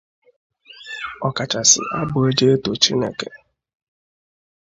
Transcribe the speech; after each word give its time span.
ọkachasị 1.27 1.81
abụ 1.99 2.17
e 2.29 2.29
ji 2.37 2.45
eto 2.53 2.71
Chineke. 2.81 3.29